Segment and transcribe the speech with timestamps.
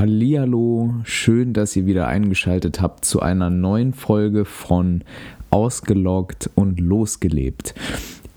[0.00, 5.04] Hallihallo, schön, dass ihr wieder eingeschaltet habt zu einer neuen Folge von
[5.50, 7.74] Ausgeloggt und losgelebt.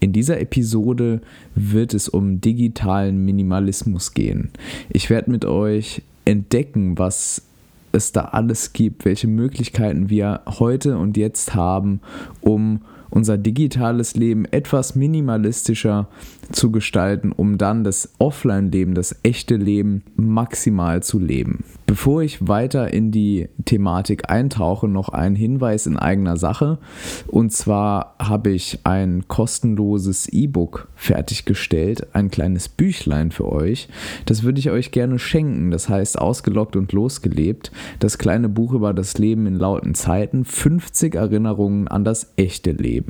[0.02, 1.22] In dieser Episode
[1.56, 4.52] wird es um digitalen Minimalismus gehen.
[4.90, 7.44] Ich werde mit euch entdecken, was
[7.94, 12.02] es da alles gibt, welche Möglichkeiten wir heute und jetzt haben,
[12.42, 12.82] um
[13.14, 16.08] unser digitales Leben etwas minimalistischer
[16.52, 21.64] zu gestalten, um dann das Offline-Leben, das echte Leben maximal zu leben.
[21.86, 26.80] Bevor ich weiter in die Thematik eintauche, noch ein Hinweis in eigener Sache.
[27.28, 33.90] Und zwar habe ich ein kostenloses E-Book fertiggestellt, ein kleines Büchlein für euch.
[34.26, 35.70] Das würde ich euch gerne schenken.
[35.70, 37.72] Das heißt Ausgelockt und losgelebt.
[38.00, 40.46] Das kleine Buch über das Leben in lauten Zeiten.
[40.46, 43.03] 50 Erinnerungen an das echte Leben.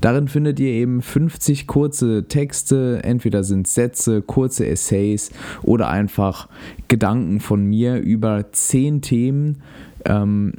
[0.00, 5.30] Darin findet ihr eben 50 kurze Texte, entweder sind Sätze, kurze Essays
[5.62, 6.48] oder einfach
[6.88, 9.62] Gedanken von mir über 10 Themen,
[10.06, 10.54] ähm,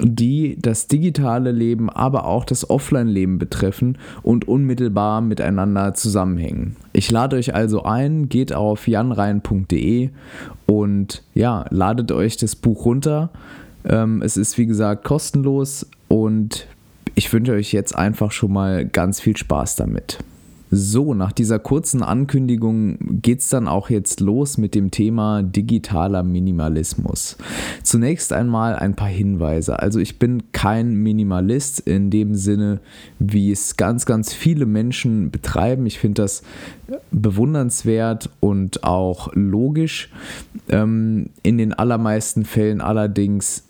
[0.00, 6.76] die das digitale Leben, aber auch das Offline-Leben betreffen und unmittelbar miteinander zusammenhängen.
[6.92, 10.10] Ich lade euch also ein, geht auf janrein.de
[10.66, 13.30] und ja, ladet euch das Buch runter.
[13.84, 16.68] Ähm, es ist wie gesagt kostenlos und
[17.18, 20.18] ich wünsche euch jetzt einfach schon mal ganz viel Spaß damit.
[20.70, 26.22] So, nach dieser kurzen Ankündigung geht es dann auch jetzt los mit dem Thema digitaler
[26.22, 27.36] Minimalismus.
[27.82, 29.80] Zunächst einmal ein paar Hinweise.
[29.80, 32.78] Also ich bin kein Minimalist in dem Sinne,
[33.18, 35.86] wie es ganz, ganz viele Menschen betreiben.
[35.86, 36.42] Ich finde das
[37.10, 40.10] bewundernswert und auch logisch.
[40.68, 43.64] Ähm, in den allermeisten Fällen allerdings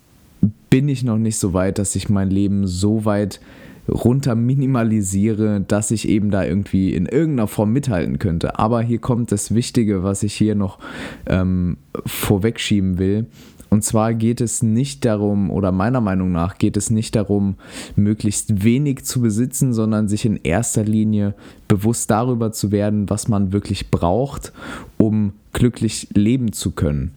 [0.71, 3.41] bin ich noch nicht so weit, dass ich mein Leben so weit
[3.89, 8.59] runter minimalisiere, dass ich eben da irgendwie in irgendeiner Form mithalten könnte.
[8.59, 10.79] Aber hier kommt das Wichtige, was ich hier noch
[11.27, 13.27] ähm, vorwegschieben will.
[13.71, 17.57] Und zwar geht es nicht darum, oder meiner Meinung nach geht es nicht darum,
[17.97, 21.35] möglichst wenig zu besitzen, sondern sich in erster Linie
[21.67, 24.53] bewusst darüber zu werden, was man wirklich braucht,
[24.97, 27.13] um glücklich leben zu können.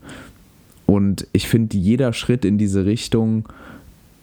[0.91, 3.47] Und ich finde, jeder Schritt in diese Richtung,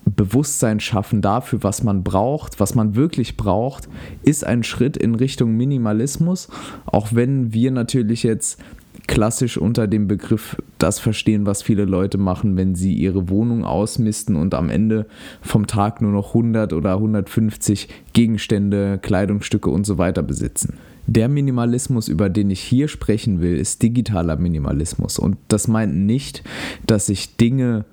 [0.04, 3.88] Bewusstsein schaffen dafür, was man braucht, was man wirklich braucht,
[4.22, 6.48] ist ein Schritt in Richtung Minimalismus,
[6.84, 8.60] auch wenn wir natürlich jetzt
[9.08, 14.36] klassisch unter dem Begriff das verstehen, was viele Leute machen, wenn sie ihre Wohnung ausmisten
[14.36, 15.06] und am Ende
[15.40, 20.74] vom Tag nur noch 100 oder 150 Gegenstände, Kleidungsstücke und so weiter besitzen.
[21.06, 25.18] Der Minimalismus, über den ich hier sprechen will, ist digitaler Minimalismus.
[25.18, 26.44] Und das meint nicht,
[26.86, 27.86] dass ich Dinge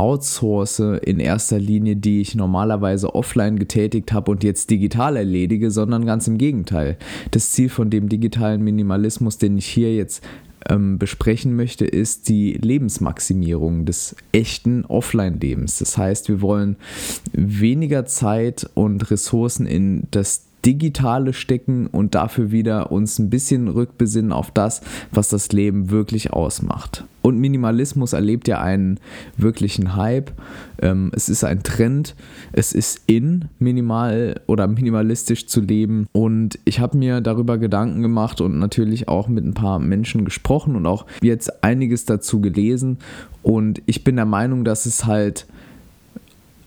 [0.00, 6.06] outsource in erster Linie, die ich normalerweise offline getätigt habe und jetzt digital erledige, sondern
[6.06, 6.96] ganz im Gegenteil.
[7.32, 10.24] Das Ziel von dem digitalen Minimalismus, den ich hier jetzt
[10.68, 15.78] ähm, besprechen möchte, ist die Lebensmaximierung des echten Offline-Lebens.
[15.78, 16.76] Das heißt, wir wollen
[17.32, 24.32] weniger Zeit und Ressourcen in das Digitale stecken und dafür wieder uns ein bisschen rückbesinnen
[24.32, 27.04] auf das, was das Leben wirklich ausmacht.
[27.22, 28.98] Und Minimalismus erlebt ja einen
[29.36, 30.32] wirklichen Hype.
[30.80, 32.14] Ähm, es ist ein Trend.
[32.52, 36.06] Es ist in, minimal oder minimalistisch zu leben.
[36.12, 40.76] Und ich habe mir darüber Gedanken gemacht und natürlich auch mit ein paar Menschen gesprochen
[40.76, 42.98] und auch jetzt einiges dazu gelesen.
[43.42, 45.46] Und ich bin der Meinung, dass es halt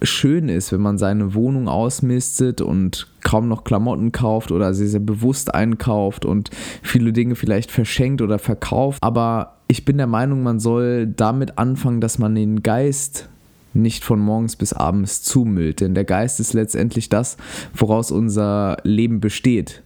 [0.04, 5.00] schön ist, wenn man seine Wohnung ausmistet und kaum noch Klamotten kauft oder sehr, sehr
[5.00, 6.50] bewusst einkauft und
[6.82, 9.00] viele Dinge vielleicht verschenkt oder verkauft.
[9.02, 13.30] Aber ich bin der Meinung, man soll damit anfangen, dass man den Geist
[13.74, 15.80] nicht von morgens bis abends zumüllt.
[15.80, 17.38] Denn der Geist ist letztendlich das,
[17.74, 19.82] woraus unser Leben besteht,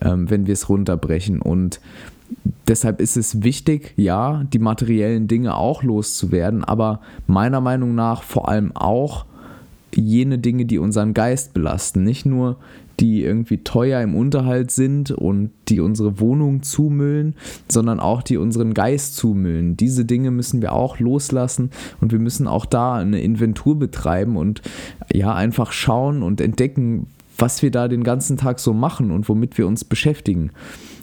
[0.00, 1.40] ähm, wenn wir es runterbrechen.
[1.40, 1.80] Und
[2.68, 8.48] deshalb ist es wichtig, ja, die materiellen Dinge auch loszuwerden, aber meiner Meinung nach vor
[8.48, 9.26] allem auch
[9.94, 12.02] jene Dinge, die unseren Geist belasten.
[12.02, 12.56] Nicht nur
[13.00, 17.34] die irgendwie teuer im Unterhalt sind und die unsere Wohnung zumüllen,
[17.68, 19.76] sondern auch die unseren Geist zumüllen.
[19.76, 21.70] Diese Dinge müssen wir auch loslassen
[22.00, 24.62] und wir müssen auch da eine Inventur betreiben und
[25.12, 27.06] ja, einfach schauen und entdecken,
[27.38, 30.50] was wir da den ganzen Tag so machen und womit wir uns beschäftigen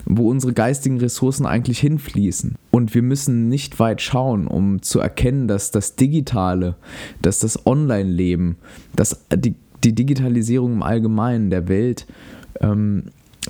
[0.06, 2.56] wo unsere geistigen Ressourcen eigentlich hinfließen.
[2.72, 6.76] Und wir müssen nicht weit schauen, um zu erkennen, dass das Digitale,
[7.22, 8.58] dass das Online-Leben,
[8.96, 12.06] dass die, die Digitalisierung im Allgemeinen der Welt,
[12.62, 13.06] ähm,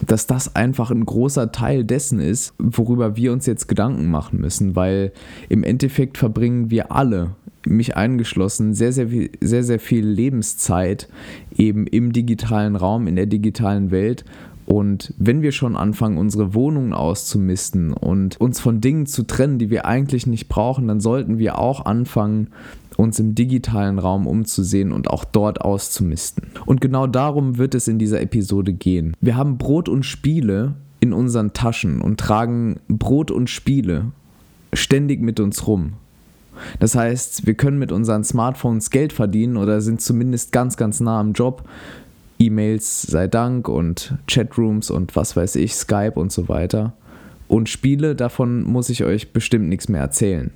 [0.05, 4.75] dass das einfach ein großer Teil dessen ist, worüber wir uns jetzt Gedanken machen müssen,
[4.75, 5.11] weil
[5.49, 7.31] im Endeffekt verbringen wir alle,
[7.65, 9.07] mich eingeschlossen, sehr, sehr
[9.41, 11.09] sehr, sehr viel Lebenszeit
[11.55, 14.23] eben im digitalen Raum, in der digitalen Welt
[14.69, 19.71] Und wenn wir schon anfangen, unsere Wohnungen auszumisten und uns von Dingen zu trennen, die
[19.71, 22.49] wir eigentlich nicht brauchen, dann sollten wir auch anfangen,
[22.95, 26.49] uns im digitalen Raum umzusehen und auch dort auszumisten.
[26.67, 29.17] Und genau darum wird es in dieser Episode gehen.
[29.21, 34.11] Wir haben Brot und Spiele in unseren Taschen und tragen Brot und Spiele
[34.73, 35.93] ständig mit uns rum.
[36.79, 41.19] Das heißt, wir können mit unseren Smartphones Geld verdienen oder sind zumindest ganz, ganz nah
[41.19, 41.67] am Job.
[42.39, 46.93] E-Mails sei Dank und Chatrooms und was weiß ich, Skype und so weiter.
[47.47, 50.51] Und Spiele, davon muss ich euch bestimmt nichts mehr erzählen.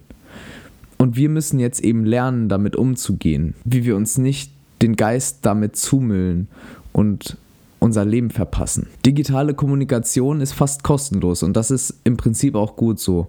[0.98, 5.76] Und wir müssen jetzt eben lernen, damit umzugehen, wie wir uns nicht den Geist damit
[5.76, 6.48] zumüllen
[6.94, 7.38] und
[7.80, 8.88] unser Leben verpassen.
[9.06, 13.28] Digitale Kommunikation ist fast kostenlos und das ist im Prinzip auch gut so.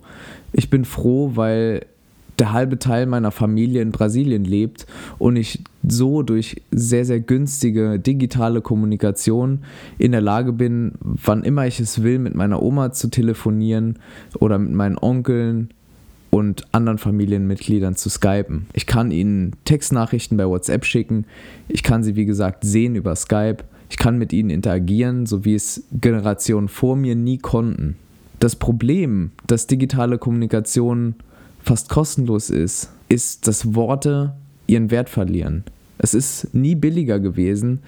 [0.53, 1.87] Ich bin froh, weil
[2.39, 4.87] der halbe Teil meiner Familie in Brasilien lebt
[5.19, 9.61] und ich so durch sehr, sehr günstige digitale Kommunikation
[9.99, 13.99] in der Lage bin, wann immer ich es will, mit meiner Oma zu telefonieren
[14.41, 15.71] oder mit meinen Onkeln
[16.31, 18.67] und anderen Familienmitgliedern zu skypen.
[18.73, 21.27] Ich kann ihnen Textnachrichten bei WhatsApp schicken,
[21.69, 23.59] ich kann sie wie gesagt sehen über Skype,
[23.89, 27.97] ich kann mit ihnen interagieren, so wie es Generationen vor mir nie konnten.
[28.41, 31.15] Das Problem, dass digitale Kommunikation
[31.65, 34.35] fast kostenlos ist, ist, dass Worte
[34.67, 35.65] ihren Wert verlieren.
[35.99, 37.81] Es ist nie billiger gewesen,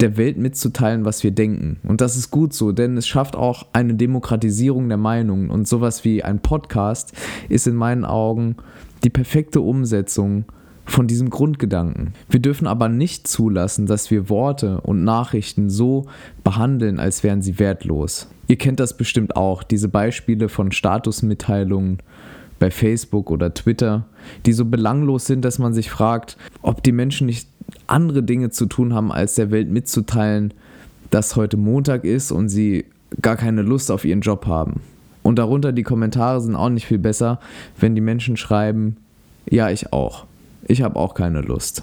[0.00, 1.78] der Welt mitzuteilen, was wir denken.
[1.82, 5.50] Und das ist gut so, denn es schafft auch eine Demokratisierung der Meinungen.
[5.50, 7.12] Und sowas wie ein Podcast
[7.48, 8.56] ist in meinen Augen
[9.04, 10.44] die perfekte Umsetzung
[10.84, 12.14] von diesem Grundgedanken.
[12.28, 16.06] Wir dürfen aber nicht zulassen, dass wir Worte und Nachrichten so
[16.44, 18.28] behandeln, als wären sie wertlos.
[18.48, 21.98] Ihr kennt das bestimmt auch, diese Beispiele von Statusmitteilungen
[22.60, 24.04] bei Facebook oder Twitter,
[24.46, 27.48] die so belanglos sind, dass man sich fragt, ob die Menschen nicht
[27.88, 30.54] andere Dinge zu tun haben, als der Welt mitzuteilen,
[31.10, 32.84] dass heute Montag ist und sie
[33.20, 34.80] gar keine Lust auf ihren Job haben.
[35.22, 37.40] Und darunter die Kommentare sind auch nicht viel besser,
[37.78, 38.96] wenn die Menschen schreiben,
[39.48, 40.26] ja, ich auch.
[40.68, 41.82] Ich habe auch keine Lust.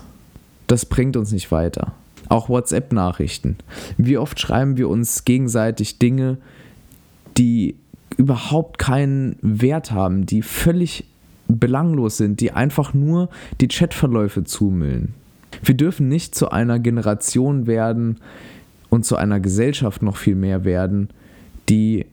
[0.68, 1.94] Das bringt uns nicht weiter.
[2.30, 3.58] Auch WhatsApp-Nachrichten.
[3.98, 6.38] Wie oft schreiben wir uns gegenseitig Dinge,
[7.38, 7.76] die
[8.18, 11.06] überhaupt keinen Wert haben, die völlig
[11.48, 13.30] belanglos sind, die einfach nur
[13.62, 15.14] die Chatverläufe zumüllen.
[15.64, 18.18] Wir dürfen nicht zu einer Generation werden
[18.90, 21.10] und zu einer Gesellschaft noch viel mehr werden,
[21.70, 22.06] die,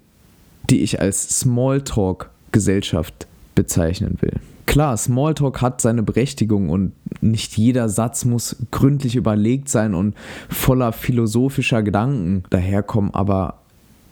[0.70, 4.34] die ich als Smalltalk-Gesellschaft bezeichnen will.
[4.66, 10.14] Klar, Smalltalk hat seine Berechtigung und nicht jeder Satz muss gründlich überlegt sein und
[10.48, 13.60] voller philosophischer Gedanken daherkommen, aber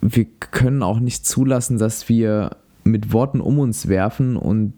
[0.02, 4.74] wir können auch nicht zulassen, dass wir mit Worten um uns werfen und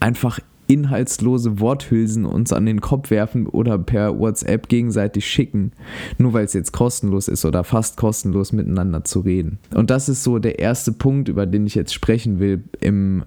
[0.00, 5.72] einfach inhaltslose Worthülsen uns an den Kopf werfen oder per WhatsApp gegenseitig schicken,
[6.16, 9.58] nur weil es jetzt kostenlos ist oder fast kostenlos miteinander zu reden.
[9.74, 13.24] Und das ist so der erste Punkt, über den ich jetzt sprechen will im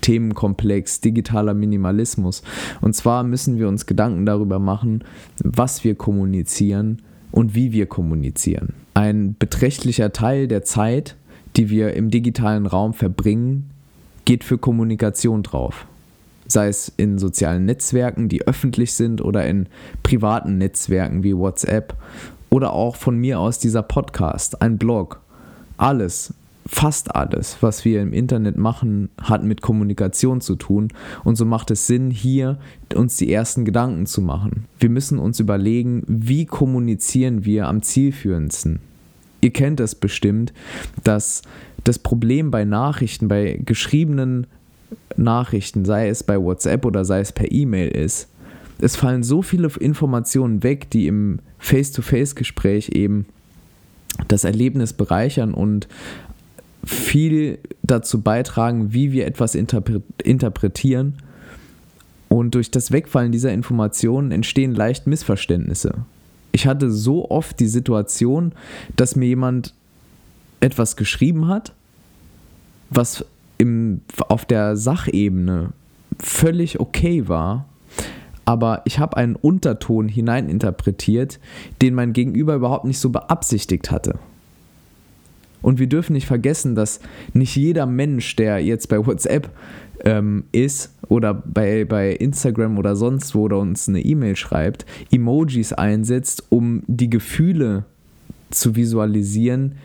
[0.00, 2.42] Themenkomplex digitaler Minimalismus.
[2.80, 5.04] Und zwar müssen wir uns Gedanken darüber machen,
[5.44, 8.74] was wir kommunizieren und wie wir kommunizieren.
[8.94, 11.16] Ein beträchtlicher Teil der Zeit,
[11.56, 13.70] die wir im digitalen Raum verbringen,
[14.24, 15.86] geht für Kommunikation drauf.
[16.46, 19.66] Sei es in sozialen Netzwerken, die öffentlich sind, oder in
[20.02, 21.94] privaten Netzwerken wie WhatsApp
[22.50, 25.20] oder auch von mir aus dieser Podcast, ein Blog.
[25.76, 26.34] Alles
[26.66, 30.88] fast alles, was wir im Internet machen, hat mit Kommunikation zu tun.
[31.24, 32.58] Und so macht es Sinn, hier
[32.94, 34.66] uns die ersten Gedanken zu machen.
[34.78, 38.80] Wir müssen uns überlegen, wie kommunizieren wir am zielführendsten.
[39.40, 40.52] Ihr kennt das bestimmt,
[41.02, 41.42] dass
[41.84, 44.46] das Problem bei Nachrichten, bei geschriebenen
[45.16, 48.28] Nachrichten, sei es bei WhatsApp oder sei es per E-Mail ist,
[48.80, 53.26] es fallen so viele Informationen weg, die im Face-to-Face-Gespräch eben
[54.28, 55.88] das Erlebnis bereichern und
[56.84, 61.14] viel dazu beitragen, wie wir etwas interpre interpretieren.
[62.28, 66.04] Und durch das Wegfallen dieser Informationen entstehen leicht Missverständnisse.
[66.52, 68.52] Ich hatte so oft die Situation,
[68.96, 69.74] dass mir jemand
[70.60, 71.72] etwas geschrieben hat,
[72.90, 73.24] was
[73.58, 75.72] im, auf der Sachebene
[76.18, 77.66] völlig okay war,
[78.44, 81.38] aber ich habe einen Unterton hineininterpretiert,
[81.82, 84.18] den mein Gegenüber überhaupt nicht so beabsichtigt hatte.
[85.62, 87.00] Und wir dürfen nicht vergessen, dass
[87.32, 89.50] nicht jeder Mensch, der jetzt bei WhatsApp
[90.04, 95.72] ähm, ist oder bei, bei Instagram oder sonst wo oder uns eine E-Mail schreibt, Emojis
[95.72, 97.84] einsetzt, um die Gefühle
[98.50, 99.76] zu visualisieren,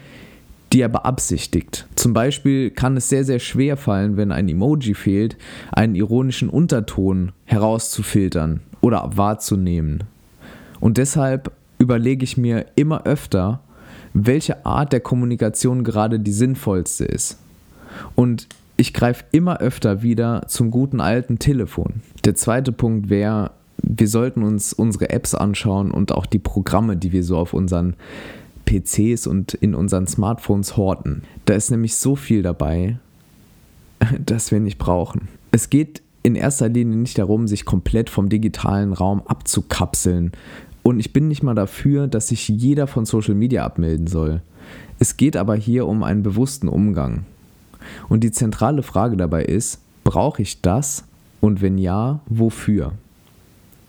[0.74, 1.88] die er beabsichtigt.
[1.96, 5.38] Zum Beispiel kann es sehr, sehr schwer fallen, wenn ein Emoji fehlt,
[5.72, 10.03] einen ironischen Unterton herauszufiltern oder wahrzunehmen.
[10.79, 13.62] Und deshalb überlege ich mir immer öfter,
[14.15, 17.38] welche Art der Kommunikation gerade die sinnvollste ist.
[18.15, 22.01] Und ich greife immer öfter wieder zum guten alten Telefon.
[22.24, 27.12] Der zweite Punkt wäre, wir sollten uns unsere Apps anschauen und auch die Programme, die
[27.12, 27.95] wir so auf unseren
[28.65, 31.24] PCs und in unseren Smartphones horten.
[31.43, 32.98] Da ist nämlich so viel dabei,
[34.25, 35.27] das wir nicht brauchen.
[35.51, 40.31] Es geht in erster Linie nicht darum, sich komplett vom digitalen Raum abzukapseln.
[40.88, 44.44] Und ich bin nicht mal dafür, dass sich jeder von Social Media abmelden soll.
[45.00, 47.25] Es geht aber hier um einen bewussten Umgang.
[48.08, 51.04] Und die zentrale Frage dabei ist, brauche ich das?
[51.42, 52.92] Und wenn ja, wofür?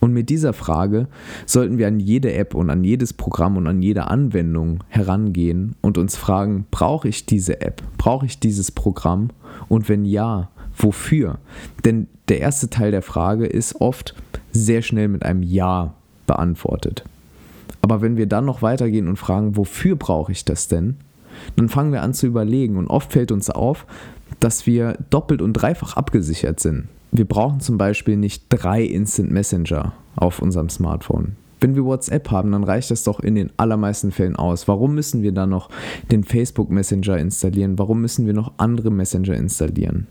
[0.01, 1.07] Und mit dieser Frage
[1.45, 5.99] sollten wir an jede App und an jedes Programm und an jede Anwendung herangehen und
[5.99, 7.83] uns fragen, brauche ich diese App?
[7.99, 9.29] Brauche ich dieses Programm?
[9.69, 11.41] Und wenn ja, wofür?
[11.85, 14.15] Denn der erste Teil der Frage ist oft
[14.51, 15.96] sehr schnell mit einem Ja
[16.27, 17.05] beantwortet.
[17.83, 20.97] Aber wenn wir dann noch weitergehen und fragen, wofür brauche ich das denn?
[21.57, 23.87] Dann fangen wir an zu überlegen und oft fällt uns auf,
[24.41, 26.89] dass wir doppelt und dreifach abgesichert sind.
[27.13, 31.37] Wir brauchen zum Beispiel nicht drei Instant Messenger auf unserem Smartphone.
[31.61, 34.69] Wenn wir WhatsApp haben, dann reicht das doch in den allermeisten Fällen aus.
[34.69, 35.71] Warum müssen wir dann noch
[36.11, 37.79] den Facebook Messenger installieren?
[37.79, 40.07] Warum müssen wir noch andere Messenger installieren?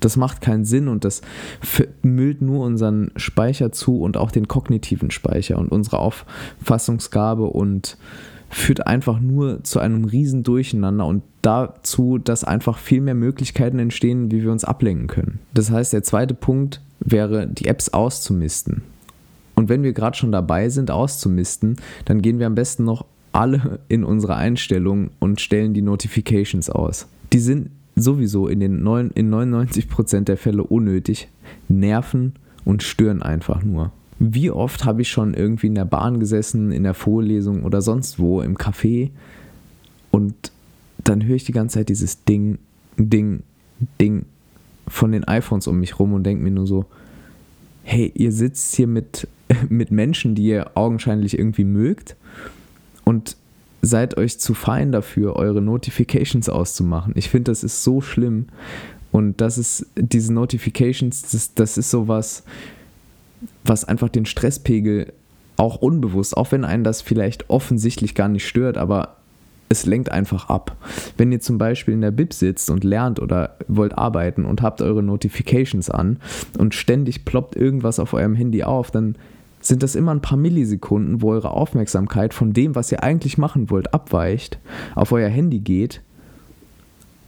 [0.00, 1.22] Das macht keinen Sinn und das
[2.02, 7.96] müllt nur unseren Speicher zu und auch den kognitiven Speicher und unsere Auffassungsgabe und
[8.50, 14.30] führt einfach nur zu einem riesen Durcheinander und dazu, dass einfach viel mehr Möglichkeiten entstehen,
[14.30, 15.38] wie wir uns ablenken können.
[15.54, 18.82] Das heißt, der zweite Punkt wäre, die Apps auszumisten.
[19.54, 21.76] Und wenn wir gerade schon dabei sind, auszumisten,
[22.06, 27.06] dann gehen wir am besten noch alle in unsere Einstellungen und stellen die Notifications aus.
[27.32, 31.28] Die sind sowieso in, den 9, in 99% der Fälle unnötig,
[31.68, 33.92] nerven und stören einfach nur.
[34.18, 38.18] Wie oft habe ich schon irgendwie in der Bahn gesessen, in der Vorlesung oder sonst
[38.18, 39.10] wo im Café
[40.10, 40.52] und
[40.98, 42.58] dann höre ich die ganze Zeit dieses Ding,
[42.98, 43.42] Ding,
[44.00, 44.26] Ding
[44.86, 46.84] von den iPhones um mich rum und denke mir nur so,
[47.82, 49.26] hey, ihr sitzt hier mit,
[49.68, 52.16] mit Menschen, die ihr augenscheinlich irgendwie mögt
[53.04, 53.36] und
[53.82, 57.12] seid euch zu fein dafür, eure Notifications auszumachen.
[57.16, 58.46] Ich finde, das ist so schlimm.
[59.12, 62.44] Und das ist, diese Notifications, das, das ist sowas,
[63.64, 65.12] was einfach den Stresspegel
[65.56, 69.16] auch unbewusst, auch wenn einen das vielleicht offensichtlich gar nicht stört, aber
[69.68, 70.76] es lenkt einfach ab.
[71.16, 74.82] Wenn ihr zum Beispiel in der Bib sitzt und lernt oder wollt arbeiten und habt
[74.82, 76.18] eure Notifications an
[76.58, 79.16] und ständig ploppt irgendwas auf eurem Handy auf, dann
[79.60, 83.70] sind das immer ein paar Millisekunden, wo eure Aufmerksamkeit von dem, was ihr eigentlich machen
[83.70, 84.58] wollt, abweicht,
[84.94, 86.02] auf euer Handy geht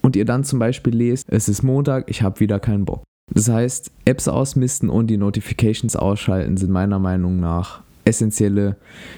[0.01, 3.05] und ihr dann zum Beispiel lest, es ist Montag, ich habe wieder keinen Bock.
[3.31, 8.77] Das heißt, Apps ausmisten und die Notifications ausschalten sind meiner Meinung nach essentielle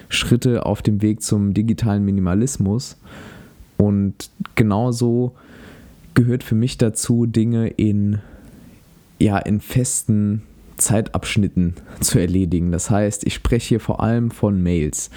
[0.08, 2.98] Schritte auf dem Weg zum digitalen Minimalismus.
[3.76, 5.34] Und genauso
[6.14, 8.20] gehört für mich dazu, Dinge in,
[9.18, 10.42] ja, in festen
[10.76, 12.72] Zeitabschnitten zu erledigen.
[12.72, 15.10] Das heißt, ich spreche hier vor allem von Mails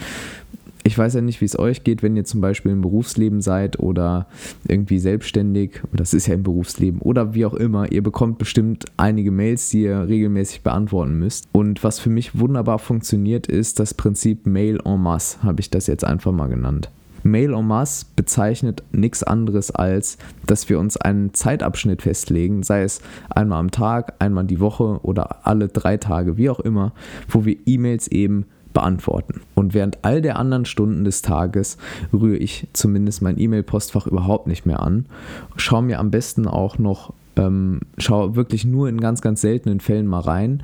[0.88, 3.78] ich weiß ja nicht, wie es euch geht, wenn ihr zum Beispiel im Berufsleben seid
[3.78, 4.28] oder
[4.68, 9.32] irgendwie selbstständig, das ist ja im Berufsleben oder wie auch immer, ihr bekommt bestimmt einige
[9.32, 11.50] Mails, die ihr regelmäßig beantworten müsst.
[11.52, 15.88] Und was für mich wunderbar funktioniert, ist das Prinzip Mail en masse, habe ich das
[15.88, 16.90] jetzt einfach mal genannt.
[17.32, 23.02] Mail en masse bezeichnet nichts anderes als, dass wir uns einen Zeitabschnitt festlegen, sei es
[23.30, 26.94] einmal am Tag, einmal die Woche oder alle drei Tage, wie auch immer,
[27.28, 29.42] wo wir E-Mails eben beantworten.
[29.56, 31.78] Und während all der anderen Stunden des Tages
[32.14, 35.08] rühre ich zumindest mein E-Mail-Postfach überhaupt nicht mehr an.
[35.56, 40.06] Schaue mir am besten auch noch, ähm, schaue wirklich nur in ganz, ganz seltenen Fällen
[40.06, 40.62] mal rein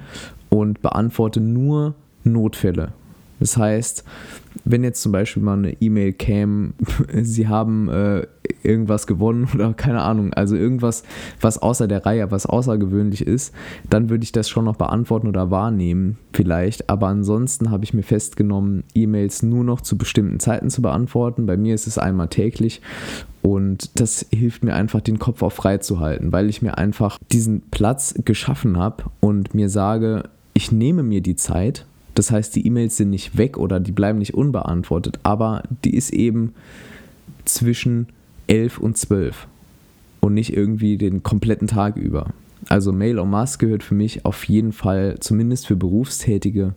[0.50, 2.94] und beantworte nur Notfälle.
[3.44, 4.06] Das heißt,
[4.64, 6.72] wenn jetzt zum Beispiel mal eine E-Mail käme,
[7.22, 8.26] sie haben äh,
[8.64, 11.04] irgendwas gewonnen oder keine Ahnung, also irgendwas,
[11.42, 13.54] was außer der Reihe, was außergewöhnlich ist,
[13.90, 16.90] dann würde ich das schon noch beantworten oder wahrnehmen, vielleicht.
[16.90, 21.46] Aber ansonsten habe ich mir festgenommen, E-Mails nur noch zu bestimmten Zeiten zu beantworten.
[21.46, 22.82] Bei mir ist es einmal täglich
[23.42, 27.20] und das hilft mir einfach, den Kopf auch frei zu halten, weil ich mir einfach
[27.30, 31.86] diesen Platz geschaffen habe und mir sage, ich nehme mir die Zeit
[32.16, 36.12] das heißt, die E-Mails sind nicht weg oder die bleiben nicht unbeantwortet, aber die ist
[36.12, 36.54] eben
[37.46, 38.08] zwischen
[38.48, 39.48] 11 und 12
[40.20, 42.28] und nicht irgendwie den kompletten Tag über.
[42.70, 46.76] Also Mail en masse gehört für mich auf jeden Fall, zumindest für Berufstätige,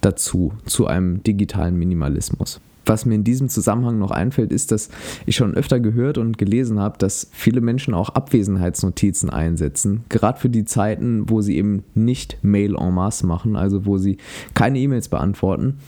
[0.00, 2.60] dazu, zu einem digitalen Minimalismus.
[2.86, 4.88] Was mir in diesem Zusammenhang noch einfällt, ist, dass
[5.26, 10.04] ich schon öfter gehört und gelesen habe, dass viele Menschen auch Abwesenheitsnotizen einsetzen.
[10.08, 14.18] Gerade für die Zeiten, wo sie eben nicht Mail en masse machen, also wo sie
[14.54, 15.78] keine E-Mails beantworten.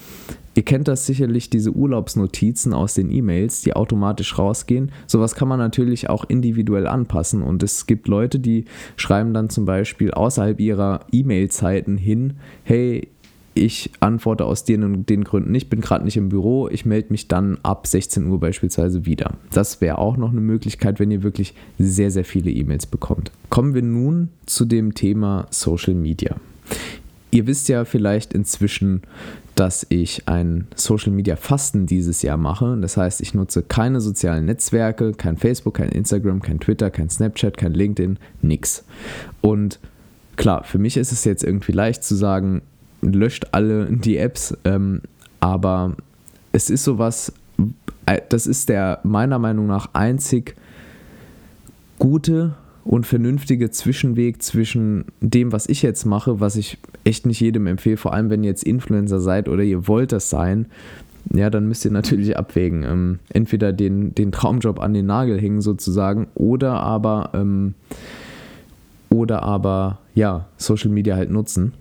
[0.57, 4.91] Ihr kennt das sicherlich, diese Urlaubsnotizen aus den E-Mails, die automatisch rausgehen.
[5.07, 7.43] Sowas kann man natürlich auch individuell anpassen.
[7.43, 8.65] Und es gibt Leute, die
[8.97, 13.09] schreiben dann zum Beispiel außerhalb ihrer E-Mail-Zeiten hin, hey,
[13.57, 17.27] ich antworte aus den den Gründen nicht, bin gerade nicht im Büro, ich melde mich
[17.27, 19.35] dann ab 16 Uhr beispielsweise wieder.
[19.51, 23.33] Das wäre auch noch eine Möglichkeit, wenn ihr wirklich sehr, sehr viele E-Mails bekommt.
[23.49, 26.37] Kommen wir nun zu dem Thema Social Media.
[27.31, 29.03] Ihr wisst ja vielleicht inzwischen,
[29.55, 32.77] dass ich ein Social Media Fasten dieses Jahr mache.
[32.81, 37.57] Das heißt, ich nutze keine sozialen Netzwerke, kein Facebook, kein Instagram, kein Twitter, kein Snapchat,
[37.57, 38.85] kein LinkedIn, nix.
[39.41, 39.81] Und
[40.37, 42.61] klar, für mich ist es jetzt irgendwie leicht zu sagen,
[43.03, 45.03] löscht alle die Apps, ähm,
[45.41, 45.97] aber
[46.53, 47.33] es ist sowas,
[48.07, 50.57] äh, das ist der meiner Meinung nach einzig
[51.99, 57.67] gute und vernünftige Zwischenweg zwischen dem, was ich jetzt mache, was ich echt nicht jedem
[57.67, 60.67] empfehle, vor allem wenn ihr jetzt Influencer seid oder ihr wollt das sein,
[61.35, 62.85] ja, dann müsst ihr natürlich abwägen.
[62.85, 67.75] Ähm, entweder den, den Traumjob an den Nagel hängen sozusagen oder aber, ähm,
[69.09, 71.73] oder aber, ja, Social Media halt nutzen.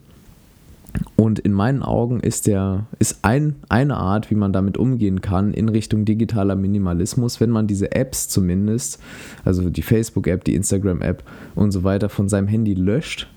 [1.16, 5.54] Und in meinen Augen ist der ist ein, eine Art, wie man damit umgehen kann
[5.54, 9.00] in Richtung digitaler Minimalismus, wenn man diese Apps zumindest,
[9.44, 11.24] also die Facebook-App, die Instagram-App
[11.56, 13.28] und so weiter von seinem Handy löscht.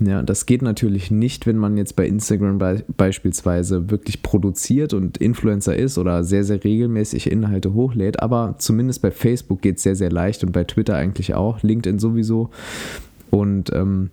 [0.00, 5.18] Ja, das geht natürlich nicht, wenn man jetzt bei Instagram be beispielsweise wirklich produziert und
[5.18, 9.96] Influencer ist oder sehr, sehr regelmäßig Inhalte hochlädt, aber zumindest bei Facebook geht es sehr,
[9.96, 12.50] sehr leicht und bei Twitter eigentlich auch, LinkedIn sowieso.
[13.30, 14.10] Und ähm,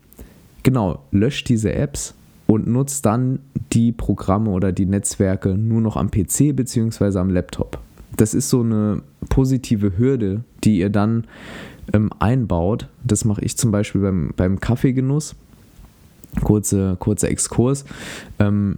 [0.64, 2.16] genau, löscht diese Apps
[2.48, 3.40] und nutzt dann
[3.74, 7.18] die Programme oder die Netzwerke nur noch am PC bzw.
[7.18, 7.80] am Laptop.
[8.16, 11.26] Das ist so eine positive Hürde, die ihr dann
[11.94, 12.88] ähm, einbaut.
[13.04, 15.36] Das mache ich zum Beispiel beim, beim Kaffeegenuss.
[16.44, 17.86] Kurze, kurzer Exkurs.
[18.40, 18.78] Ähm,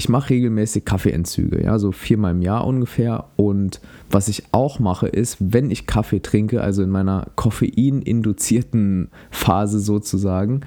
[0.00, 3.26] ich mache regelmäßig Kaffeeentzüge, ja, so viermal im Jahr ungefähr.
[3.36, 9.78] Und was ich auch mache, ist, wenn ich Kaffee trinke, also in meiner koffeininduzierten Phase
[9.78, 10.62] sozusagen,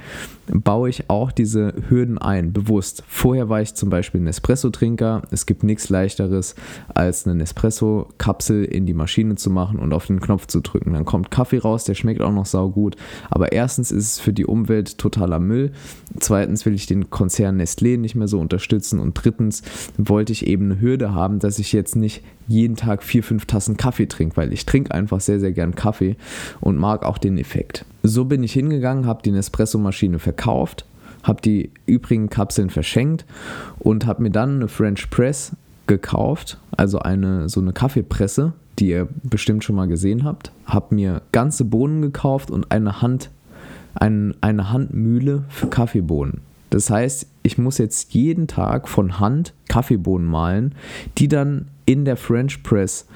[0.48, 3.04] baue ich auch diese Hürden ein, bewusst.
[3.08, 5.24] Vorher war ich zum Beispiel ein Espresso-Trinker.
[5.32, 6.56] Es gibt nichts leichteres,
[6.93, 10.93] als eine Espresso-Kapsel in die Maschine zu machen und auf den Knopf zu drücken.
[10.93, 12.98] Dann kommt Kaffee raus, der schmeckt auch noch saugut.
[13.30, 15.72] Aber erstens ist es für die Umwelt totaler Müll.
[16.19, 19.00] Zweitens will ich den Konzern Nestlé nicht mehr so unterstützen.
[19.00, 19.64] Und drittens
[19.98, 23.78] wollte ich eben eine Hürde haben, dass ich jetzt nicht jeden Tag vier, fünf Tassen
[23.78, 26.16] Kaffee trinke, weil ich trinke einfach sehr, sehr gern Kaffee
[26.62, 27.86] und mag auch den Effekt.
[28.04, 30.86] So bin ich hingegangen, habe die Nespresso-Maschine verkauft,
[31.24, 33.26] habe die übrigen Kapseln verschenkt
[33.80, 35.54] und habe mir dann eine French Press
[35.88, 40.52] gekauft, also eine so eine Kaffeepresse, die ihr bestimmt schon mal gesehen habt.
[40.66, 43.30] Habe mir ganze Bohnen gekauft und eine Hand,
[43.96, 46.42] ein, eine Handmühle für Kaffeebohnen.
[46.74, 50.76] Das heißt, ich muss jetzt jeden Tag von Hand Kaffeebohnen mahlen,
[51.18, 53.08] die dann in der French Press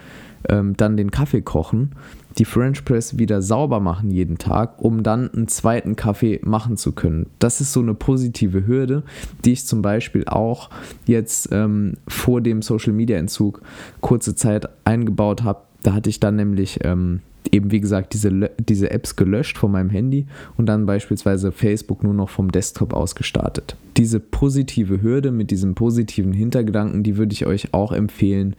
[0.48, 1.92] ähm, dann den Kaffee kochen
[2.38, 6.92] die French Press wieder sauber machen jeden Tag, um dann einen zweiten Kaffee machen zu
[6.92, 7.28] können.
[7.40, 9.04] Das ist so eine positive Hürde,
[9.44, 10.70] die ich zum Beispiel auch
[11.06, 13.62] jetzt ähm, vor dem Social Media Entzug
[14.02, 15.62] kurze Zeit eingebaut habe.
[15.84, 17.22] Da hatte ich dann nämlich ähm,
[17.54, 22.14] eben wie gesagt diese, diese Apps gelöscht von meinem Handy und dann beispielsweise Facebook nur
[22.14, 23.76] noch vom Desktop aus gestartet.
[23.98, 28.56] Diese positive Hürde mit diesem positiven Hintergedanken, die würde ich euch auch empfehlen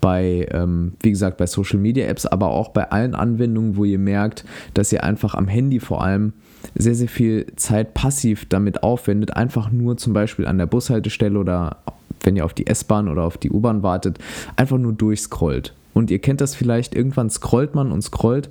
[0.00, 3.98] bei, ähm, wie gesagt, bei Social Media Apps, aber auch bei allen Anwendungen, wo ihr
[3.98, 6.32] merkt, dass ihr einfach am Handy vor allem
[6.74, 11.78] sehr, sehr viel Zeit passiv damit aufwendet, einfach nur zum Beispiel an der Bushaltestelle oder
[12.22, 14.18] wenn ihr auf die S-Bahn oder auf die U-Bahn wartet,
[14.56, 15.74] einfach nur durchscrollt.
[15.98, 18.50] Und ihr kennt das vielleicht, irgendwann scrollt man und scrollt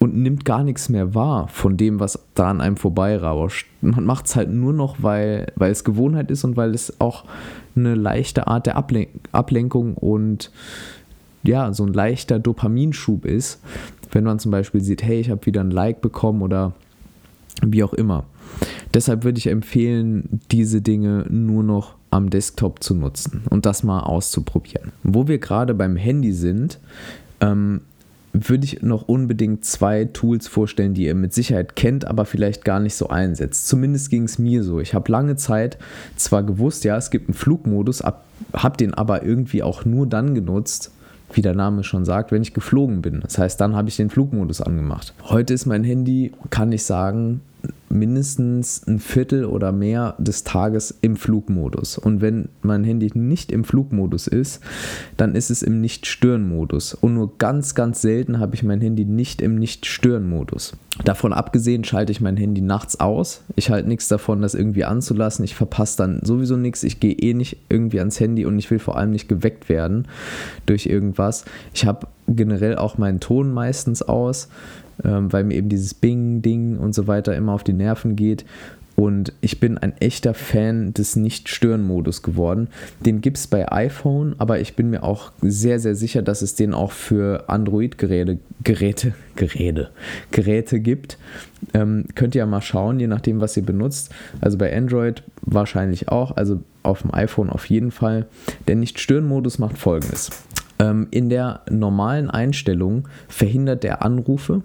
[0.00, 3.66] und nimmt gar nichts mehr wahr von dem, was da an einem vorbeirauscht.
[3.80, 7.24] Man macht es halt nur noch, weil, weil es Gewohnheit ist und weil es auch
[7.74, 10.50] eine leichte Art der Ablen Ablenkung und
[11.42, 13.62] ja, so ein leichter Dopaminschub ist,
[14.12, 16.74] wenn man zum Beispiel sieht, hey, ich habe wieder ein Like bekommen oder
[17.62, 18.24] wie auch immer.
[18.92, 24.00] Deshalb würde ich empfehlen, diese Dinge nur noch am Desktop zu nutzen und das mal
[24.00, 24.92] auszuprobieren.
[25.02, 26.78] Wo wir gerade beim Handy sind,
[27.40, 27.80] ähm,
[28.32, 32.80] würde ich noch unbedingt zwei Tools vorstellen, die ihr mit Sicherheit kennt, aber vielleicht gar
[32.80, 33.68] nicht so einsetzt.
[33.68, 34.80] Zumindest ging es mir so.
[34.80, 35.78] Ich habe lange Zeit
[36.16, 40.90] zwar gewusst, ja, es gibt einen Flugmodus, habe den aber irgendwie auch nur dann genutzt,
[41.32, 43.20] wie der Name schon sagt, wenn ich geflogen bin.
[43.20, 45.14] Das heißt, dann habe ich den Flugmodus angemacht.
[45.24, 47.40] Heute ist mein Handy, kann ich sagen,
[47.88, 51.96] mindestens ein Viertel oder mehr des Tages im Flugmodus.
[51.96, 54.60] Und wenn mein Handy nicht im Flugmodus ist,
[55.16, 56.94] dann ist es im Nicht-Stören-Modus.
[56.94, 60.76] Und nur ganz, ganz selten habe ich mein Handy nicht im Nicht-Stören-Modus.
[61.04, 63.42] Davon abgesehen schalte ich mein Handy nachts aus.
[63.56, 65.44] Ich halte nichts davon, das irgendwie anzulassen.
[65.44, 66.84] Ich verpasse dann sowieso nichts.
[66.84, 70.06] Ich gehe eh nicht irgendwie ans Handy und ich will vor allem nicht geweckt werden
[70.66, 71.44] durch irgendwas.
[71.72, 74.48] Ich habe generell auch meinen Ton meistens aus
[75.02, 78.44] ähm, weil mir eben dieses Bing-Ding und so weiter immer auf die Nerven geht.
[78.96, 82.68] Und ich bin ein echter Fan des Nicht-Stören-Modus geworden.
[83.04, 86.54] Den gibt es bei iPhone, aber ich bin mir auch sehr, sehr sicher, dass es
[86.54, 89.90] den auch für Android-Geräte, Geräte, Geräte,
[90.30, 91.18] Geräte gibt.
[91.72, 94.12] Ähm, könnt ihr ja mal schauen, je nachdem, was ihr benutzt.
[94.40, 98.26] Also bei Android wahrscheinlich auch, also auf dem iPhone auf jeden Fall.
[98.68, 100.30] Der Nicht-Stören-Modus macht folgendes.
[100.78, 104.62] Ähm, in der normalen Einstellung verhindert er Anrufe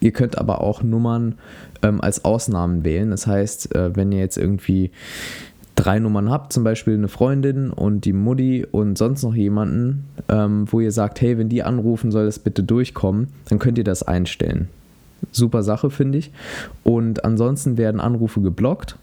[0.00, 1.34] Ihr könnt aber auch Nummern
[1.82, 3.10] ähm, als Ausnahmen wählen.
[3.10, 4.90] Das heißt, äh, wenn ihr jetzt irgendwie
[5.74, 10.66] drei Nummern habt, zum Beispiel eine Freundin und die Mutti und sonst noch jemanden, ähm,
[10.70, 14.02] wo ihr sagt, hey, wenn die anrufen, soll das bitte durchkommen, dann könnt ihr das
[14.02, 14.68] einstellen.
[15.32, 16.32] Super Sache, finde ich.
[16.84, 18.96] Und ansonsten werden Anrufe geblockt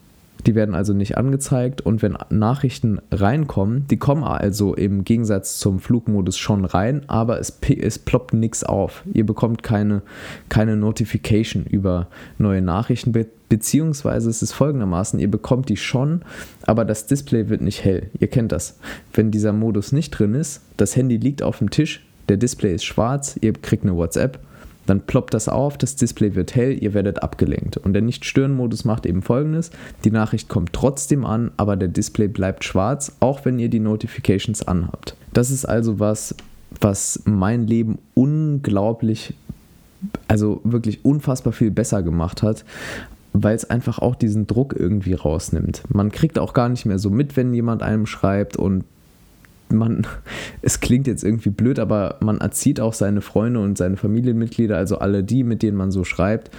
[0.45, 5.79] die werden also nicht angezeigt und wenn Nachrichten reinkommen, die kommen also im Gegensatz zum
[5.79, 9.03] Flugmodus schon rein, aber es, es ploppt nichts auf.
[9.13, 10.01] Ihr bekommt keine,
[10.49, 16.23] keine Notification über neue Nachrichten, be beziehungsweise es ist folgendermaßen, ihr bekommt die schon,
[16.63, 18.09] aber das Display wird nicht hell.
[18.19, 18.79] Ihr kennt das.
[19.13, 22.85] Wenn dieser Modus nicht drin ist, das Handy liegt auf dem Tisch, der Display ist
[22.85, 24.39] schwarz, ihr kriegt eine WhatsApp
[24.85, 27.77] dann ploppt das auf, das Display wird hell, ihr werdet abgelenkt.
[27.77, 29.71] Und der Nicht-Stören-Modus macht eben folgendes:
[30.03, 34.67] Die Nachricht kommt trotzdem an, aber der Display bleibt schwarz, auch wenn ihr die Notifications
[34.67, 35.15] anhabt.
[35.33, 36.35] Das ist also was,
[36.79, 39.33] was mein Leben unglaublich,
[40.27, 42.63] also wirklich unfassbar viel besser gemacht hat,
[43.33, 45.83] weil es einfach auch diesen Druck irgendwie rausnimmt.
[45.89, 48.85] Man kriegt auch gar nicht mehr so mit, wenn jemand einem schreibt und
[49.75, 50.07] man,
[50.61, 54.97] es klingt jetzt irgendwie blöd, aber man erzieht auch seine Freunde und seine Familienmitglieder, also
[54.97, 56.51] alle die, mit denen man so schreibt,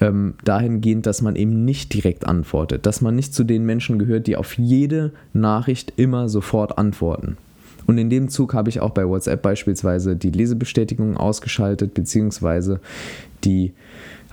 [0.00, 4.26] ähm, dahingehend, dass man eben nicht direkt antwortet, dass man nicht zu den Menschen gehört,
[4.26, 7.36] die auf jede Nachricht immer sofort antworten.
[7.86, 12.80] Und in dem Zug habe ich auch bei WhatsApp beispielsweise die Lesebestätigung ausgeschaltet, beziehungsweise
[13.44, 13.72] die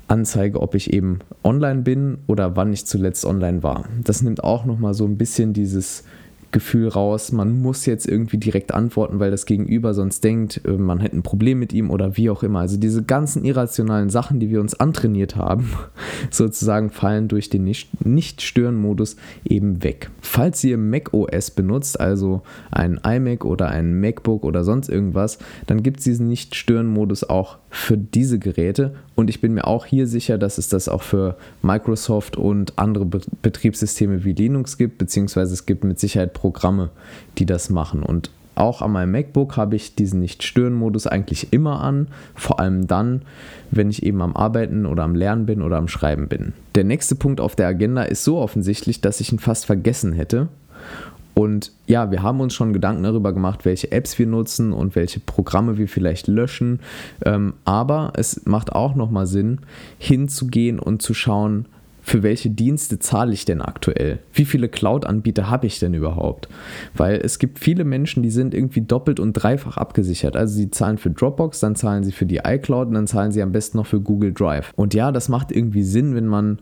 [0.08, 3.86] Anzeige, ob ich eben online bin oder wann ich zuletzt online war.
[4.04, 6.04] Das nimmt auch nochmal so ein bisschen dieses
[6.52, 11.00] Gefühl raus, man muss jetzt irgendwie direkt antworten, weil das Gegenüber sonst denkt, äh, man
[11.00, 12.60] hätte ein Problem mit ihm oder wie auch immer.
[12.60, 15.72] Also diese ganzen irrationalen Sachen, die wir uns antrainiert haben,
[16.32, 20.10] sozusagen fallen durch den Nicht-Stören-Modus eben weg.
[20.22, 25.84] Falls ihr Mac OS benutzt, also ein iMac oder ein MacBook oder sonst irgendwas, dann
[25.84, 30.38] gibt es diesen Nicht-Stören-Modus auch für diese Geräte und ich bin mir auch hier sicher,
[30.38, 35.84] dass es das auch für Microsoft und andere Betriebssysteme wie Linux gibt, beziehungsweise es gibt
[35.84, 36.90] mit Sicherheit Programme,
[37.38, 38.02] die das machen.
[38.02, 43.22] Und auch an meinem MacBook habe ich diesen Nicht-Stören-Modus eigentlich immer an, vor allem dann,
[43.72, 46.54] wenn ich eben am Arbeiten oder am Lernen bin oder am Schreiben bin.
[46.76, 50.50] Der nächste Punkt auf der Agenda ist so offensichtlich, dass ich ihn fast vergessen hätte.
[51.40, 55.22] Und ja, wir haben uns schon Gedanken darüber gemacht, welche Apps wir nutzen und welche
[55.22, 56.82] Programme wir vielleicht löschen.
[57.26, 59.60] Ähm, aber es macht auch nochmal Sinn,
[60.00, 61.66] hinzugehen und zu schauen,
[62.02, 64.20] für welche Dienste zahle ich denn aktuell?
[64.34, 66.50] Wie viele Cloud-Anbieter habe ich denn überhaupt?
[66.94, 70.36] Weil es gibt viele Menschen, die sind irgendwie doppelt und dreifach abgesichert.
[70.36, 73.42] Also sie zahlen für Dropbox, dann zahlen sie für die iCloud und dann zahlen sie
[73.42, 74.74] am besten noch für Google Drive.
[74.76, 76.60] Und ja, das macht irgendwie Sinn, wenn man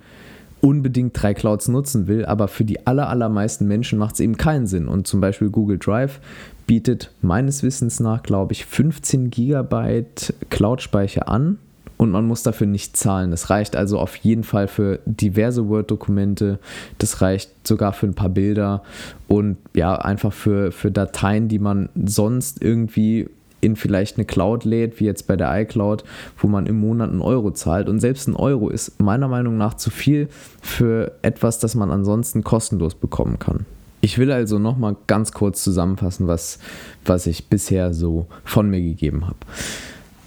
[0.62, 4.68] unbedingt drei Clouds nutzen will, aber für die aller, allermeisten Menschen macht es eben keinen
[4.68, 4.88] Sinn.
[4.88, 6.20] Und zum Beispiel Google Drive
[6.66, 10.06] bietet meines Wissens nach, glaube ich, 15 GB
[10.50, 11.60] Cloud-Speicher an
[11.98, 13.32] und man muss dafür nicht zahlen.
[13.32, 16.60] Das reicht also auf jeden Fall für diverse Word-Dokumente,
[17.00, 18.84] das reicht sogar für ein paar Bilder
[19.28, 23.30] und ja, einfach für, für Dateien, die man sonst irgendwie
[23.62, 26.04] in vielleicht eine Cloud lädt, wie jetzt bei der iCloud,
[26.38, 27.90] wo man im Monat einen Euro zahlt.
[27.90, 30.30] Und selbst ein Euro ist meiner Meinung nach zu viel
[30.62, 33.66] für etwas, das man ansonsten kostenlos bekommen kann.
[34.02, 36.60] Ich will also nochmal ganz kurz zusammenfassen, was,
[37.04, 39.38] was ich bisher so von mir gegeben habe.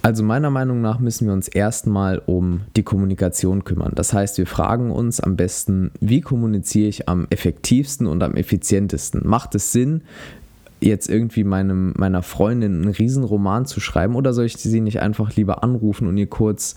[0.03, 3.91] Also meiner Meinung nach müssen wir uns erstmal um die Kommunikation kümmern.
[3.93, 9.21] Das heißt, wir fragen uns am besten, wie kommuniziere ich am effektivsten und am effizientesten?
[9.23, 10.01] Macht es Sinn,
[10.81, 15.35] jetzt irgendwie meinem, meiner Freundin einen Riesenroman zu schreiben oder soll ich sie nicht einfach
[15.35, 16.75] lieber anrufen und ihr kurz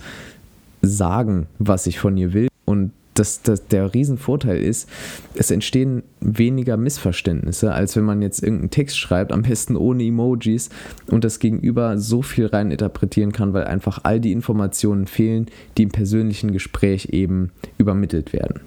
[0.82, 4.88] sagen, was ich von ihr will und das, das, der Riesenvorteil ist,
[5.34, 10.68] es entstehen weniger Missverständnisse, als wenn man jetzt irgendeinen Text schreibt, am besten ohne Emojis
[11.06, 15.46] und das Gegenüber so viel rein interpretieren kann, weil einfach all die Informationen fehlen,
[15.78, 18.60] die im persönlichen Gespräch eben übermittelt werden.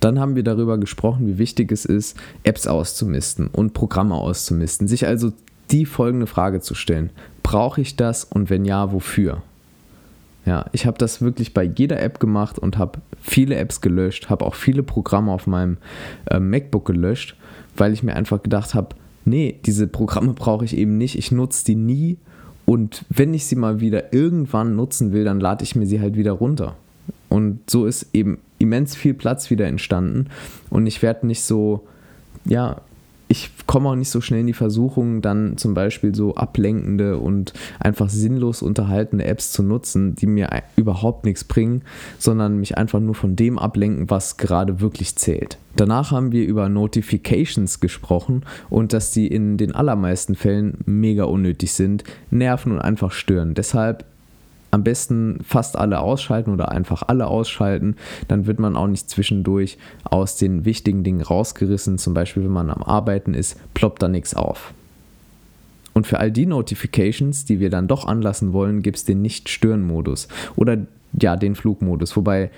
[0.00, 4.88] Dann haben wir darüber gesprochen, wie wichtig es ist, Apps auszumisten und Programme auszumisten.
[4.88, 5.32] Sich also
[5.70, 7.10] die folgende Frage zu stellen.
[7.42, 9.42] Brauche ich das und wenn ja, wofür?
[10.46, 14.46] Ja, ich habe das wirklich bei jeder App gemacht und habe viele Apps gelöscht, habe
[14.46, 15.76] auch viele Programme auf meinem
[16.26, 17.36] äh, MacBook gelöscht,
[17.76, 21.64] weil ich mir einfach gedacht habe, nee, diese Programme brauche ich eben nicht, ich nutze
[21.66, 22.16] die nie
[22.64, 26.16] und wenn ich sie mal wieder irgendwann nutzen will, dann lade ich mir sie halt
[26.16, 26.76] wieder runter.
[27.28, 30.26] Und so ist eben immens viel Platz wieder entstanden
[30.70, 31.86] und ich werde nicht so,
[32.44, 32.80] ja,
[33.30, 37.52] ich komme auch nicht so schnell in die Versuchung, dann zum Beispiel so ablenkende und
[37.78, 41.82] einfach sinnlos unterhaltende Apps zu nutzen, die mir überhaupt nichts bringen,
[42.18, 45.58] sondern mich einfach nur von dem ablenken, was gerade wirklich zählt.
[45.76, 51.72] Danach haben wir über Notifications gesprochen und dass die in den allermeisten Fällen mega unnötig
[51.72, 53.54] sind, nerven und einfach stören.
[53.54, 54.04] Deshalb
[54.70, 57.96] am besten fast alle ausschalten oder einfach alle ausschalten.
[58.28, 61.98] Dann wird man auch nicht zwischendurch aus den wichtigen Dingen rausgerissen.
[61.98, 64.72] Zum Beispiel, wenn man am Arbeiten ist, ploppt da nichts auf.
[65.92, 70.28] Und für all die Notifications, die wir dann doch anlassen wollen, gibt es den Nicht-Stören-Modus
[70.54, 70.78] oder
[71.20, 72.16] ja, den Flugmodus.
[72.16, 72.50] Wobei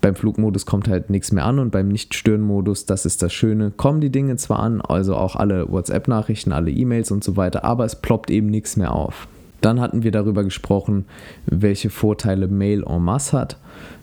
[0.00, 4.00] beim Flugmodus kommt halt nichts mehr an und beim Nicht-Stören-Modus, das ist das Schöne, kommen
[4.00, 7.96] die Dinge zwar an, also auch alle WhatsApp-Nachrichten, alle E-Mails und so weiter, aber es
[7.96, 9.26] ploppt eben nichts mehr auf.
[9.60, 11.06] Dann hatten wir darüber gesprochen,
[11.46, 13.56] welche Vorteile Mail en masse hat.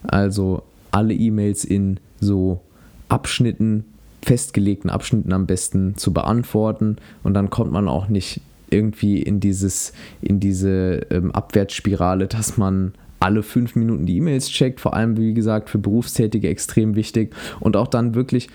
[0.03, 2.61] Also alle E-Mails in so
[3.09, 3.85] Abschnitten,
[4.21, 6.97] festgelegten Abschnitten am besten zu beantworten.
[7.23, 12.93] Und dann kommt man auch nicht irgendwie in, dieses, in diese ähm, Abwärtsspirale, dass man
[13.19, 14.81] alle fünf Minuten die E-Mails checkt.
[14.81, 17.33] Vor allem, wie gesagt, für Berufstätige extrem wichtig.
[17.59, 18.49] Und auch dann wirklich,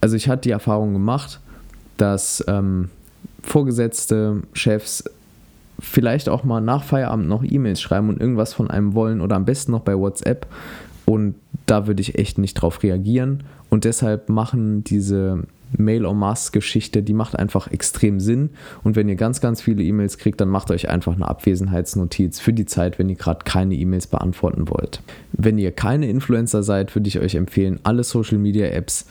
[0.00, 1.40] also ich hatte die Erfahrung gemacht,
[1.96, 2.90] dass ähm,
[3.42, 5.04] Vorgesetzte, Chefs
[5.82, 9.44] vielleicht auch mal nach Feierabend noch E-Mails schreiben und irgendwas von einem wollen oder am
[9.44, 10.46] besten noch bei WhatsApp.
[11.04, 11.34] Und
[11.66, 13.42] da würde ich echt nicht drauf reagieren.
[13.68, 15.42] Und deshalb machen diese
[15.76, 18.50] Mail en masse Geschichte, die macht einfach extrem Sinn.
[18.82, 22.52] Und wenn ihr ganz, ganz viele E-Mails kriegt, dann macht euch einfach eine Abwesenheitsnotiz für
[22.52, 25.02] die Zeit, wenn ihr gerade keine E-Mails beantworten wollt.
[25.32, 29.06] Wenn ihr keine Influencer seid, würde ich euch empfehlen, alle Social Media Apps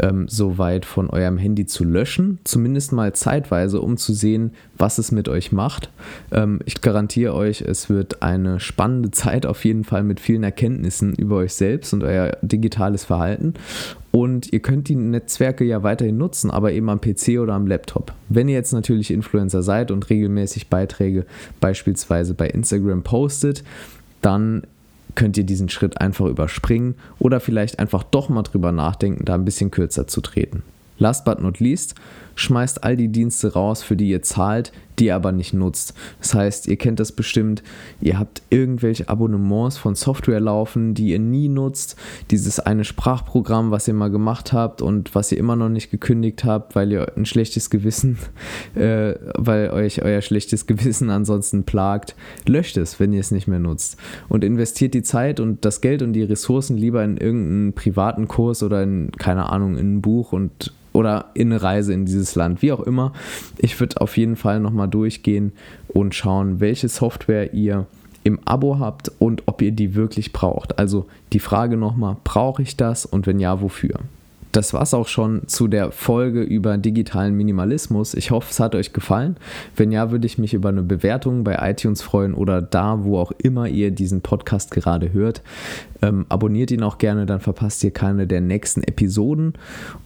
[0.00, 5.12] ähm, soweit von eurem Handy zu löschen, zumindest mal zeitweise, um zu sehen, was es
[5.12, 5.90] mit euch macht.
[6.32, 11.14] Ähm, ich garantiere euch, es wird eine spannende Zeit auf jeden Fall mit vielen Erkenntnissen
[11.14, 13.54] über euch selbst und euer digitales Verhalten.
[14.18, 18.12] Und ihr könnt die Netzwerke ja weiterhin nutzen, aber eben am PC oder am Laptop.
[18.28, 21.24] Wenn ihr jetzt natürlich Influencer seid und regelmäßig Beiträge
[21.60, 23.62] beispielsweise bei Instagram postet,
[24.20, 24.64] dann
[25.14, 29.44] könnt ihr diesen Schritt einfach überspringen oder vielleicht einfach doch mal drüber nachdenken, da ein
[29.44, 30.64] bisschen kürzer zu treten.
[30.98, 31.94] Last but not least,
[32.34, 35.94] schmeißt all die Dienste raus, für die ihr zahlt, die aber nicht nutzt.
[36.20, 37.62] Das heißt, ihr kennt das bestimmt,
[38.00, 41.96] ihr habt irgendwelche Abonnements von Software laufen, die ihr nie nutzt.
[42.30, 46.44] Dieses eine Sprachprogramm, was ihr mal gemacht habt und was ihr immer noch nicht gekündigt
[46.44, 48.18] habt, weil ihr ein schlechtes Gewissen,
[48.74, 52.14] äh, weil euch euer schlechtes Gewissen ansonsten plagt.
[52.46, 53.96] Löscht es, wenn ihr es nicht mehr nutzt.
[54.28, 58.62] Und investiert die Zeit und das Geld und die Ressourcen lieber in irgendeinen privaten Kurs
[58.62, 62.62] oder in, keine Ahnung, in ein Buch und oder in eine Reise in dieses Land,
[62.62, 63.12] wie auch immer.
[63.58, 65.52] Ich würde auf jeden Fall nochmal durchgehen
[65.88, 67.86] und schauen, welche Software ihr
[68.24, 70.78] im Abo habt und ob ihr die wirklich braucht.
[70.78, 74.00] Also die Frage nochmal, brauche ich das und wenn ja, wofür?
[74.52, 78.14] Das war es auch schon zu der Folge über digitalen Minimalismus.
[78.14, 79.36] Ich hoffe, es hat euch gefallen.
[79.76, 83.32] Wenn ja, würde ich mich über eine Bewertung bei iTunes freuen oder da, wo auch
[83.32, 85.42] immer ihr diesen Podcast gerade hört.
[86.00, 89.54] Ähm, abonniert ihn auch gerne, dann verpasst ihr keine der nächsten Episoden.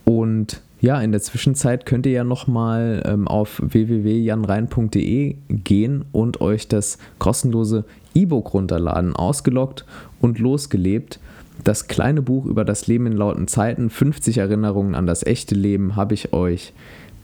[0.04, 6.66] Und ja, in der Zwischenzeit könnt ihr ja nochmal ähm, auf www.janrein.de gehen und euch
[6.66, 9.14] das kostenlose E-Book runterladen.
[9.14, 9.84] Ausgelockt
[10.20, 11.20] und losgelebt.
[11.64, 15.96] Das kleine Buch über das Leben in lauten Zeiten, 50 Erinnerungen an das echte Leben,
[15.96, 16.72] habe ich euch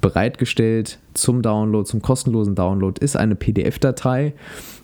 [0.00, 4.32] bereitgestellt zum Download, zum kostenlosen Download, ist eine PDF-Datei.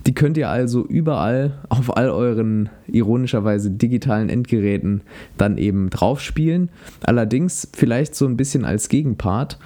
[0.06, 5.02] Die könnt ihr also überall auf all euren ironischerweise digitalen Endgeräten
[5.38, 6.68] dann eben drauf spielen.
[7.04, 9.58] Allerdings vielleicht so ein bisschen als Gegenpart.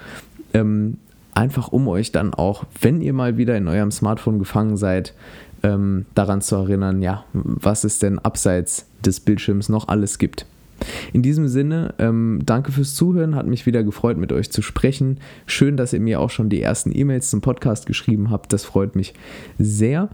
[0.53, 0.97] Ähm,
[1.33, 5.13] einfach um euch dann auch, wenn ihr mal wieder in eurem Smartphone gefangen seid,
[5.63, 10.45] ähm, daran zu erinnern, ja, was es denn abseits des Bildschirms noch alles gibt.
[11.11, 15.17] In diesem Sinne, ähm, danke fürs Zuhören, hat mich wieder gefreut, mit euch zu sprechen.
[15.45, 18.95] Schön, dass ihr mir auch schon die ersten E-Mails zum Podcast geschrieben habt, das freut
[18.95, 19.13] mich
[19.57, 20.09] sehr.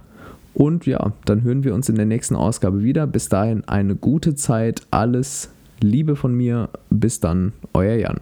[0.54, 3.06] Und ja, dann hören wir uns in der nächsten Ausgabe wieder.
[3.08, 5.50] Bis dahin eine gute Zeit, alles
[5.82, 6.70] Liebe von mir.
[6.90, 8.22] Bis dann, euer Jan.